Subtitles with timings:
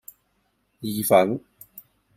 [0.79, 1.39] 意粉